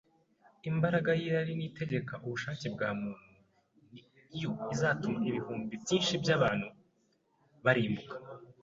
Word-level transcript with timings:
Imbaraga 0.69 1.09
y’irari 1.19 1.53
itegeka 1.69 2.13
ubushake 2.25 2.67
bwa 2.75 2.89
muntu 3.01 3.31
ni 4.29 4.37
yo 4.43 4.51
izatuma 4.73 5.17
ibihumbi 5.29 5.73
byinshi 5.83 6.13
by’abantu 6.23 6.67
barimbuka 7.65 8.15